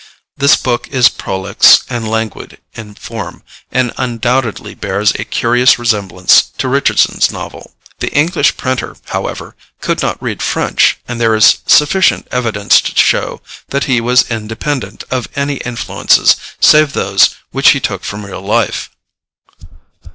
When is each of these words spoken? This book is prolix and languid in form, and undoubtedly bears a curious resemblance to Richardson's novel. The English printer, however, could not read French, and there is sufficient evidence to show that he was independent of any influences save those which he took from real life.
This 0.35 0.55
book 0.55 0.87
is 0.89 1.09
prolix 1.09 1.81
and 1.87 2.09
languid 2.09 2.57
in 2.73 2.95
form, 2.95 3.43
and 3.71 3.93
undoubtedly 3.97 4.73
bears 4.73 5.11
a 5.13 5.23
curious 5.25 5.77
resemblance 5.77 6.41
to 6.57 6.67
Richardson's 6.67 7.31
novel. 7.31 7.75
The 7.99 8.11
English 8.11 8.57
printer, 8.57 8.95
however, 9.09 9.55
could 9.79 10.01
not 10.01 10.19
read 10.19 10.41
French, 10.41 10.97
and 11.07 11.21
there 11.21 11.35
is 11.35 11.59
sufficient 11.67 12.27
evidence 12.31 12.81
to 12.81 12.95
show 12.99 13.41
that 13.69 13.83
he 13.83 14.01
was 14.01 14.31
independent 14.31 15.03
of 15.11 15.29
any 15.35 15.57
influences 15.57 16.35
save 16.59 16.93
those 16.93 17.35
which 17.51 17.69
he 17.73 17.79
took 17.79 18.03
from 18.03 18.25
real 18.25 18.41
life. 18.41 18.89